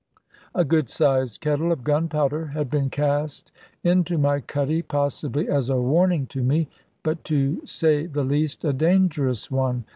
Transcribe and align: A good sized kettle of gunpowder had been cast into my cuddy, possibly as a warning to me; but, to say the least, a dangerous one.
A 0.55 0.65
good 0.65 0.89
sized 0.89 1.41
kettle 1.41 1.71
of 1.71 1.83
gunpowder 1.83 2.47
had 2.47 2.71
been 2.71 2.89
cast 2.89 3.51
into 3.83 4.17
my 4.17 4.39
cuddy, 4.39 4.81
possibly 4.81 5.47
as 5.47 5.69
a 5.69 5.79
warning 5.79 6.25
to 6.33 6.41
me; 6.41 6.69
but, 7.03 7.23
to 7.25 7.61
say 7.67 8.07
the 8.07 8.23
least, 8.23 8.65
a 8.65 8.73
dangerous 8.73 9.51
one. 9.51 9.83